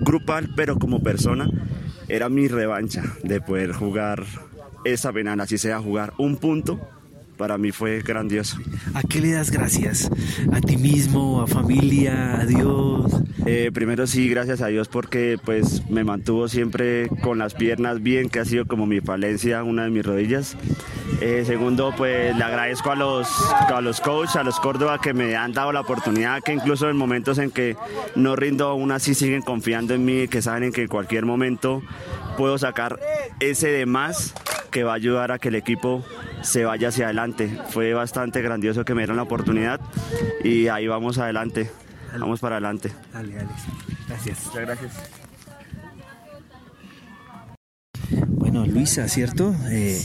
Grupal, 0.00 0.50
pero 0.56 0.78
como 0.78 1.02
persona 1.02 1.48
era 2.08 2.28
mi 2.28 2.48
revancha 2.48 3.04
de 3.22 3.40
poder 3.40 3.72
jugar 3.72 4.24
esa 4.84 5.12
penal, 5.12 5.40
así 5.40 5.58
sea 5.58 5.78
jugar 5.78 6.12
un 6.18 6.36
punto 6.36 6.80
para 7.40 7.56
mí 7.56 7.72
fue 7.72 8.02
grandioso. 8.02 8.58
¿A 8.92 9.00
qué 9.00 9.18
le 9.18 9.32
das 9.32 9.50
gracias? 9.50 10.10
¿A 10.52 10.60
ti 10.60 10.76
mismo, 10.76 11.40
a 11.40 11.46
familia, 11.46 12.38
a 12.38 12.44
Dios? 12.44 13.10
Eh, 13.46 13.70
primero 13.72 14.06
sí, 14.06 14.28
gracias 14.28 14.60
a 14.60 14.66
Dios 14.66 14.88
porque 14.88 15.38
pues 15.42 15.88
me 15.88 16.04
mantuvo 16.04 16.48
siempre 16.48 17.08
con 17.22 17.38
las 17.38 17.54
piernas 17.54 18.02
bien, 18.02 18.28
que 18.28 18.40
ha 18.40 18.44
sido 18.44 18.66
como 18.66 18.84
mi 18.84 19.00
falencia, 19.00 19.64
una 19.64 19.84
de 19.84 19.90
mis 19.90 20.04
rodillas. 20.04 20.54
Eh, 21.22 21.44
segundo, 21.46 21.94
pues 21.96 22.36
le 22.36 22.44
agradezco 22.44 22.90
a 22.90 22.94
los, 22.94 23.26
a 23.52 23.80
los 23.80 24.02
coaches, 24.02 24.36
a 24.36 24.42
los 24.42 24.60
Córdoba 24.60 25.00
que 25.00 25.14
me 25.14 25.34
han 25.34 25.54
dado 25.54 25.72
la 25.72 25.80
oportunidad, 25.80 26.42
que 26.42 26.52
incluso 26.52 26.90
en 26.90 26.98
momentos 26.98 27.38
en 27.38 27.50
que 27.50 27.74
no 28.16 28.36
rindo, 28.36 28.68
aún 28.68 28.92
así 28.92 29.14
siguen 29.14 29.40
confiando 29.40 29.94
en 29.94 30.04
mí, 30.04 30.28
que 30.28 30.42
saben 30.42 30.72
que 30.72 30.82
en 30.82 30.88
cualquier 30.88 31.24
momento 31.24 31.82
puedo 32.36 32.58
sacar 32.58 33.00
ese 33.40 33.68
de 33.68 33.86
más 33.86 34.34
que 34.70 34.84
va 34.84 34.92
a 34.92 34.96
ayudar 34.96 35.32
a 35.32 35.38
que 35.38 35.48
el 35.48 35.54
equipo 35.54 36.04
se 36.42 36.64
vaya 36.64 36.88
hacia 36.88 37.06
adelante. 37.06 37.58
Fue 37.70 37.92
bastante 37.94 38.40
grandioso 38.42 38.84
que 38.84 38.94
me 38.94 39.02
dieron 39.02 39.16
la 39.16 39.24
oportunidad 39.24 39.80
y 40.42 40.68
ahí 40.68 40.86
vamos 40.86 41.18
adelante. 41.18 41.70
Vamos 42.18 42.40
para 42.40 42.56
adelante. 42.56 42.92
Dale, 43.12 43.38
Alex. 43.38 43.52
Gracias. 44.08 44.46
Muchas 44.46 44.62
gracias. 44.62 44.92
Bueno, 48.26 48.66
Luisa, 48.66 49.06
¿cierto? 49.08 49.54
Eh, 49.70 50.04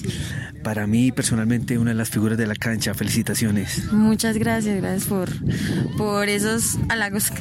para 0.63 0.85
mí 0.85 1.11
personalmente 1.11 1.79
una 1.79 1.91
de 1.91 1.95
las 1.95 2.09
figuras 2.09 2.37
de 2.37 2.45
la 2.45 2.55
cancha. 2.55 2.93
Felicitaciones. 2.93 3.91
Muchas 3.91 4.37
gracias, 4.37 4.77
gracias 4.77 5.05
por, 5.05 5.29
por 5.97 6.29
esos 6.29 6.77
halagos. 6.89 7.31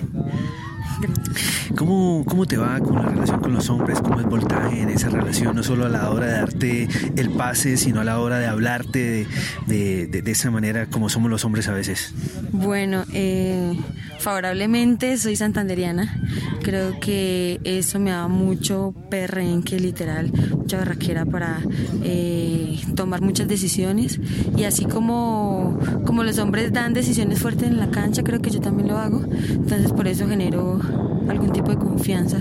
¿Cómo, 1.77 2.25
¿Cómo 2.27 2.47
te 2.47 2.57
va 2.57 2.79
con 2.81 2.97
la 2.97 3.09
relación 3.09 3.41
con 3.41 3.53
los 3.53 3.69
hombres? 3.69 4.01
¿Cómo 4.01 4.21
es 4.21 4.27
voltaje 4.27 4.81
en 4.81 4.91
esa 4.91 5.09
relación? 5.09 5.57
No 5.57 5.63
solo 5.63 5.87
a 5.87 5.89
la 5.89 6.11
hora 6.11 6.27
de 6.27 6.33
darte 6.33 6.89
el 7.17 7.31
pase, 7.31 7.77
sino 7.77 8.01
a 8.01 8.05
la 8.05 8.21
hora 8.21 8.39
de 8.39 8.47
hablarte 8.47 9.27
de, 9.67 10.07
de, 10.07 10.23
de 10.23 10.31
esa 10.31 10.51
manera 10.51 10.87
como 10.87 11.09
somos 11.09 11.31
los 11.31 11.45
hombres 11.45 11.69
a 11.69 11.73
veces. 11.73 12.15
Bueno, 12.53 13.05
eh, 13.13 13.77
favorablemente 14.25 15.19
soy 15.19 15.37
santanderiana. 15.37 16.19
Creo 16.63 16.99
que 16.99 17.61
eso 17.63 18.01
me 18.01 18.11
da 18.11 18.27
mucho 18.27 18.95
perrenque, 19.11 19.79
literal, 19.79 20.33
mucha 20.57 20.79
barraquera 20.79 21.27
para 21.27 21.61
eh, 22.03 22.81
tomar 22.97 23.21
muchas 23.21 23.47
decisiones. 23.47 24.19
Y 24.57 24.65
así 24.65 24.87
como, 24.87 25.79
como 26.07 26.25
los 26.25 26.39
hombres 26.39 26.73
dan 26.73 26.95
decisiones 26.95 27.39
fuertes 27.39 27.69
en 27.69 27.77
la 27.77 27.91
cancha, 27.91 28.23
creo 28.23 28.41
que 28.41 28.49
yo 28.49 28.63
también 28.63 28.89
lo 28.89 28.97
hago. 28.97 29.23
Entonces 29.51 29.93
por 29.93 30.09
eso 30.09 30.27
genero 30.27 30.81
algún 31.29 31.53
tipo 31.53 31.71
de 31.71 31.77
confianza 31.77 32.39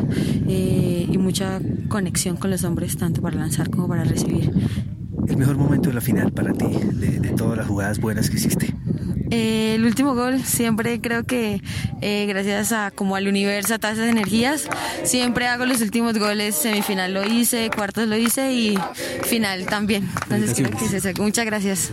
eh, 0.47 1.05
y 1.11 1.17
mucha 1.17 1.59
conexión 1.89 2.37
con 2.37 2.49
los 2.49 2.63
hombres, 2.63 2.95
tanto 2.95 3.21
para 3.21 3.35
lanzar 3.35 3.69
como 3.69 3.89
para 3.89 4.05
recibir. 4.05 4.53
El 5.27 5.35
mejor 5.35 5.57
momento 5.57 5.89
de 5.89 5.95
la 5.95 6.01
final 6.01 6.31
para 6.31 6.53
ti, 6.53 6.67
de, 6.93 7.19
de 7.19 7.29
todas 7.31 7.57
las 7.57 7.67
jugadas 7.67 7.99
buenas 7.99 8.29
que 8.29 8.37
hiciste. 8.37 8.73
Eh, 9.31 9.75
el 9.75 9.85
último 9.85 10.15
gol, 10.15 10.43
siempre 10.43 10.99
creo 11.01 11.23
que 11.23 11.61
eh, 12.01 12.25
gracias 12.27 12.71
a 12.71 12.91
como 12.91 13.15
al 13.15 13.27
universo, 13.27 13.75
a 13.75 13.79
todas 13.79 13.97
esas 13.97 14.09
energías, 14.09 14.67
siempre 15.03 15.47
hago 15.47 15.65
los 15.65 15.81
últimos 15.81 16.17
goles, 16.17 16.55
semifinal 16.55 17.13
lo 17.13 17.23
hice, 17.25 17.69
cuartos 17.75 18.07
lo 18.07 18.17
hice 18.17 18.53
y 18.53 18.77
final 19.23 19.65
también. 19.65 20.09
Entonces 20.23 20.53
creo 20.55 20.71
que 20.71 20.85
es 20.85 20.93
eso. 20.93 21.09
Muchas 21.21 21.45
gracias. 21.45 21.91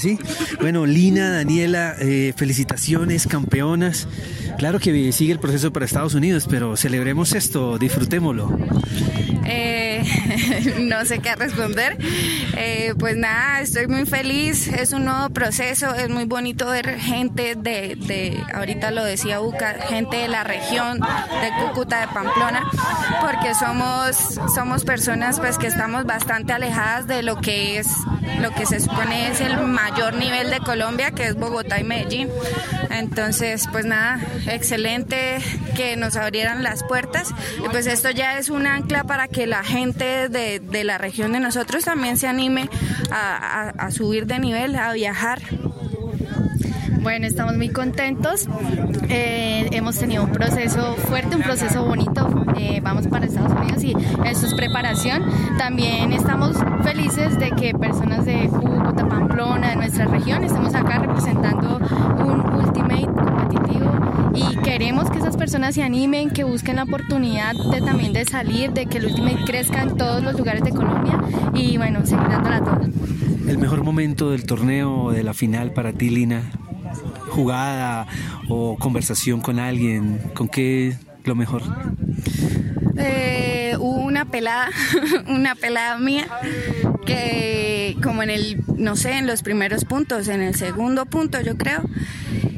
Sí. 0.00 0.18
Bueno, 0.60 0.86
Lina, 0.86 1.30
Daniela, 1.30 1.94
eh, 2.00 2.34
felicitaciones, 2.36 3.28
campeonas. 3.28 4.08
Claro 4.58 4.80
que 4.80 5.12
sigue 5.12 5.32
el 5.32 5.38
proceso 5.38 5.72
para 5.72 5.84
Estados 5.84 6.14
Unidos, 6.14 6.48
pero 6.50 6.76
celebremos 6.76 7.32
esto, 7.32 7.78
disfrutémoslo. 7.78 8.58
Eh, 9.46 9.87
no 10.80 11.04
sé 11.04 11.18
qué 11.20 11.34
responder. 11.34 11.96
Eh, 12.56 12.94
pues 12.98 13.16
nada, 13.16 13.60
estoy 13.60 13.86
muy 13.86 14.06
feliz. 14.06 14.68
Es 14.68 14.92
un 14.92 15.04
nuevo 15.04 15.30
proceso. 15.30 15.94
Es 15.94 16.08
muy 16.08 16.24
bonito 16.24 16.66
ver 16.66 16.98
gente 16.98 17.54
de, 17.54 17.96
de, 17.96 18.42
ahorita 18.54 18.90
lo 18.90 19.04
decía 19.04 19.40
Uca, 19.40 19.74
gente 19.88 20.16
de 20.16 20.28
la 20.28 20.44
región 20.44 21.00
de 21.00 21.66
Cúcuta, 21.66 22.00
de 22.00 22.08
Pamplona, 22.08 22.68
porque 23.20 23.54
somos, 23.54 24.16
somos 24.54 24.84
personas 24.84 25.40
pues 25.40 25.58
que 25.58 25.66
estamos 25.66 26.04
bastante 26.04 26.52
alejadas 26.52 27.06
de 27.06 27.22
lo 27.22 27.40
que 27.40 27.78
es, 27.78 27.88
lo 28.40 28.52
que 28.52 28.66
se 28.66 28.80
supone 28.80 29.30
es 29.30 29.40
el 29.40 29.56
mayor 29.58 30.14
nivel 30.14 30.50
de 30.50 30.60
Colombia, 30.60 31.10
que 31.10 31.26
es 31.26 31.34
Bogotá 31.34 31.80
y 31.80 31.84
Medellín. 31.84 32.28
Entonces, 32.90 33.66
pues 33.70 33.84
nada, 33.84 34.20
excelente 34.46 35.38
que 35.76 35.96
nos 35.96 36.16
abrieran 36.16 36.62
las 36.62 36.82
puertas. 36.84 37.30
Y 37.64 37.68
pues 37.68 37.86
esto 37.86 38.10
ya 38.10 38.38
es 38.38 38.48
un 38.48 38.66
ancla 38.66 39.04
para 39.04 39.28
que 39.28 39.46
la 39.46 39.64
gente 39.64 40.28
de, 40.28 40.60
de 40.60 40.84
la 40.84 40.98
región 40.98 41.32
de 41.32 41.40
nosotros 41.40 41.84
también 41.84 42.16
se 42.16 42.26
anime 42.26 42.68
a, 43.10 43.68
a, 43.68 43.68
a 43.70 43.90
subir 43.90 44.26
de 44.26 44.38
nivel, 44.38 44.76
a 44.76 44.92
viajar. 44.92 45.40
Bueno, 47.08 47.26
estamos 47.26 47.56
muy 47.56 47.70
contentos. 47.70 48.46
Eh, 49.08 49.66
hemos 49.72 49.98
tenido 49.98 50.24
un 50.24 50.30
proceso 50.30 50.94
fuerte, 50.96 51.36
un 51.36 51.42
proceso 51.42 51.82
bonito. 51.82 52.28
Eh, 52.58 52.80
vamos 52.82 53.06
para 53.06 53.24
Estados 53.24 53.50
Unidos 53.50 53.82
y 53.82 53.94
eso 54.26 54.46
es 54.46 54.52
preparación. 54.52 55.24
También 55.56 56.12
estamos 56.12 56.58
felices 56.82 57.38
de 57.38 57.50
que 57.52 57.72
personas 57.72 58.26
de 58.26 58.46
Cúcuta, 58.48 59.08
Pamplona, 59.08 59.70
de 59.70 59.76
nuestra 59.76 60.04
región, 60.04 60.44
estemos 60.44 60.74
acá 60.74 60.98
representando 60.98 61.78
un 61.78 62.66
ultimate 62.66 63.06
competitivo 63.06 63.90
y 64.34 64.56
queremos 64.58 65.08
que 65.08 65.16
esas 65.16 65.38
personas 65.38 65.76
se 65.76 65.82
animen, 65.82 66.28
que 66.28 66.44
busquen 66.44 66.76
la 66.76 66.82
oportunidad 66.82 67.54
de 67.72 67.80
también 67.80 68.12
de 68.12 68.26
salir, 68.26 68.72
de 68.72 68.84
que 68.84 68.98
el 68.98 69.06
ultimate 69.06 69.44
crezca 69.46 69.80
en 69.80 69.96
todos 69.96 70.22
los 70.22 70.36
lugares 70.36 70.62
de 70.62 70.72
Colombia 70.72 71.18
y 71.54 71.78
bueno, 71.78 72.04
seguir 72.04 72.28
dándola 72.28 72.60
toda. 72.60 72.80
El 73.48 73.56
mejor 73.56 73.82
momento 73.82 74.30
del 74.30 74.44
torneo, 74.44 75.10
de 75.10 75.22
la 75.22 75.32
final 75.32 75.72
para 75.72 75.94
ti, 75.94 76.10
Lina, 76.10 76.42
jugada 77.28 78.06
o 78.48 78.76
conversación 78.78 79.40
con 79.40 79.58
alguien, 79.58 80.18
¿con 80.34 80.48
qué 80.48 80.96
lo 81.24 81.34
mejor? 81.34 81.62
Eh, 82.96 83.76
hubo 83.78 84.00
una 84.00 84.24
pelada, 84.24 84.70
una 85.28 85.54
pelada 85.54 85.98
mía, 85.98 86.26
que 87.06 87.96
como 88.02 88.22
en 88.22 88.30
el, 88.30 88.64
no 88.76 88.96
sé, 88.96 89.12
en 89.12 89.26
los 89.26 89.42
primeros 89.42 89.84
puntos, 89.84 90.28
en 90.28 90.42
el 90.42 90.54
segundo 90.54 91.06
punto 91.06 91.40
yo 91.40 91.56
creo, 91.56 91.82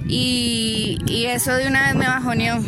y, 0.06 0.98
y 1.06 1.26
eso 1.26 1.54
de 1.54 1.68
una 1.68 1.86
vez 1.86 1.94
me 1.94 2.06
bajoneó 2.06 2.58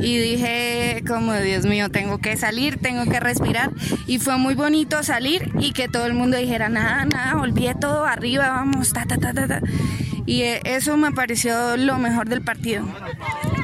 y 0.00 0.18
dije 0.18 1.02
como 1.06 1.32
Dios 1.34 1.66
mío 1.66 1.90
tengo 1.90 2.18
que 2.18 2.36
salir 2.36 2.78
tengo 2.78 3.04
que 3.10 3.20
respirar 3.20 3.70
y 4.06 4.18
fue 4.18 4.38
muy 4.38 4.54
bonito 4.54 5.02
salir 5.02 5.50
y 5.58 5.72
que 5.72 5.88
todo 5.88 6.06
el 6.06 6.14
mundo 6.14 6.36
dijera 6.36 6.68
nada 6.68 7.04
nada 7.04 7.40
olvidé 7.40 7.74
todo 7.74 8.04
arriba 8.04 8.48
vamos 8.48 8.92
ta 8.92 9.04
ta 9.06 9.16
ta 9.18 9.32
ta, 9.32 9.46
ta. 9.46 9.60
y 10.26 10.42
eso 10.42 10.96
me 10.96 11.12
pareció 11.12 11.76
lo 11.76 11.98
mejor 11.98 12.28
del 12.28 12.42
partido 12.42 12.84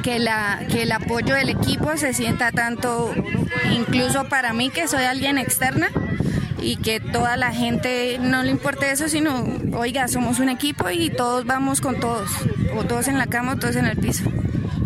que 0.03 0.19
la 0.19 0.61
que 0.69 0.83
el 0.83 0.91
apoyo 0.91 1.35
del 1.35 1.49
equipo 1.49 1.95
se 1.97 2.13
sienta 2.13 2.51
tanto 2.51 3.13
incluso 3.71 4.25
para 4.25 4.53
mí 4.53 4.69
que 4.69 4.87
soy 4.87 5.03
alguien 5.03 5.37
externa 5.37 5.89
y 6.63 6.77
que 6.77 6.99
toda 6.99 7.35
la 7.35 7.51
gente 7.51 8.17
no 8.19 8.41
le 8.41 8.51
importe 8.51 8.89
eso, 8.89 9.09
sino, 9.09 9.45
oiga, 9.73 10.07
somos 10.07 10.39
un 10.39 10.47
equipo 10.47 10.89
y 10.89 11.09
todos 11.09 11.45
vamos 11.45 11.81
con 11.81 11.99
todos, 11.99 12.29
o 12.75 12.85
todos 12.85 13.09
en 13.09 13.17
la 13.17 13.27
cama 13.27 13.53
o 13.53 13.55
todos 13.57 13.75
en 13.75 13.85
el 13.85 13.97
piso. 13.97 14.23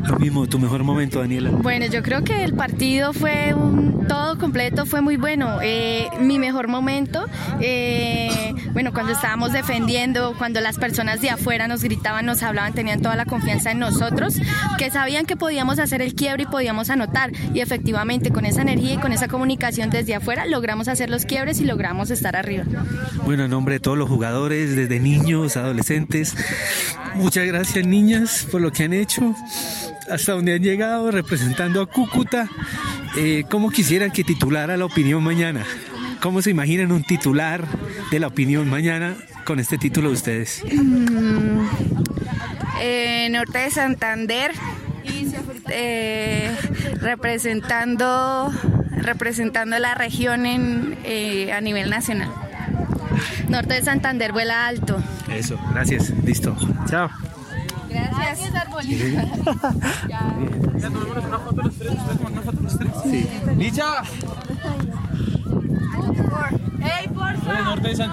Lo 0.06 0.20
mismo, 0.20 0.48
tu 0.48 0.60
mejor 0.60 0.84
momento, 0.84 1.20
Daniela. 1.20 1.50
Bueno, 1.52 1.86
yo 1.88 2.04
creo 2.04 2.24
que 2.24 2.44
el 2.44 2.54
partido 2.54 3.14
fue 3.14 3.54
un 3.54 4.08
todo 4.08 4.38
completo, 4.38 4.86
fue 4.86 5.02
muy 5.02 5.18
bueno. 5.18 5.60
Eh, 5.62 6.10
mi 6.20 6.40
mejor 6.40 6.68
momento, 6.68 7.26
eh, 7.60 8.54
bueno, 8.72 8.94
cuando 8.94 9.12
estábamos 9.12 9.52
defendiendo, 9.52 10.34
cuando 10.38 10.62
las 10.62 10.78
personas 10.78 11.22
de 11.22 11.30
afuera 11.30 11.68
nos 11.68 11.84
gritaban, 11.84 12.26
nos 12.26 12.42
hablaban, 12.44 12.74
tenían 12.74 13.02
toda 13.02 13.16
la 13.16 13.26
confianza 13.26 13.72
en 13.72 13.80
nosotros, 13.80 14.36
que 14.78 14.90
sabían 14.90 15.26
que 15.26 15.36
podíamos 15.36 15.80
hacer 15.80 16.02
el 16.02 16.16
quiebre 16.16 16.44
y 16.44 16.46
podíamos 16.46 16.90
anotar. 16.90 17.32
Y 17.54 17.60
efectivamente, 17.60 18.32
con 18.32 18.46
esa 18.46 18.62
energía 18.62 18.94
y 18.94 18.98
con 18.98 19.12
esa 19.12 19.28
comunicación 19.28 19.90
desde 19.90 20.16
afuera, 20.16 20.46
logramos 20.46 20.88
hacer 20.88 21.10
los 21.10 21.26
quiebres 21.26 21.60
y 21.60 21.66
logramos 21.66 22.10
estar 22.10 22.36
arriba. 22.36 22.64
Bueno, 23.26 23.46
en 23.46 23.52
nombre 23.52 23.76
de 23.76 23.80
todos 23.80 23.98
los 23.98 24.10
jugadores, 24.10 24.76
desde 24.76 25.00
niños, 25.00 25.58
adolescentes, 25.58 26.36
muchas 27.16 27.46
gracias 27.46 27.86
niñas 27.86 28.48
por 28.52 28.62
lo 28.62 28.72
que 28.72 28.84
han 28.84 28.94
hecho, 28.94 29.36
hasta 30.10 30.34
donde 30.34 30.54
han 30.54 30.64
llegado 30.64 31.12
representando 31.12 31.82
a 31.82 31.86
Cúcuta. 31.86 32.50
Eh, 33.16 33.44
¿Cómo 33.50 33.70
quisieran 33.70 34.12
que 34.12 34.24
titulara 34.24 34.78
la 34.78 34.86
opinión 34.86 35.24
mañana? 35.24 35.66
¿Cómo 36.22 36.42
se 36.42 36.50
imaginan 36.50 36.92
un 36.92 37.04
titular 37.04 37.66
de 38.12 38.20
la 38.20 38.28
opinión 38.28 38.70
mañana 38.70 39.16
con 39.46 39.60
este 39.60 39.78
título 39.78 40.10
de 40.10 40.14
ustedes? 40.16 40.64
Eh, 42.82 43.28
Norte 43.32 43.60
de 43.60 43.70
Santander, 43.70 44.52
eh, 45.70 46.56
representando, 47.02 48.52
representando 48.98 49.80
la 49.80 49.96
región 49.96 50.46
en, 50.46 50.98
eh, 51.04 51.52
a 51.54 51.62
nivel 51.62 51.90
nacional. 51.90 52.30
Norte 53.50 53.76
de 53.76 53.84
Santander 53.84 54.32
vuela 54.32 54.68
alto. 54.68 55.02
Eso, 55.32 55.60
gracias, 55.72 56.12
listo. 56.24 56.56
Chao. 56.90 57.10
Gracias, 58.12 58.56
Arbolito. 58.56 59.06
Ya 60.78 60.90
tomemos 60.92 61.26
una 61.26 61.40
foto 61.40 61.62
los 61.64 61.76
tres, 61.76 61.92
ustedes 61.92 62.18
toman 62.18 62.34
una 62.34 62.42
foto 62.44 62.62
los 62.62 62.78
tres. 62.78 62.92
Sí. 63.04 63.28
¡Licha! 63.58 64.04
¡Ey, 66.80 67.08
por 67.10 67.44
Norte 67.44 67.88
de 67.88 67.96
Santander. 67.96 68.06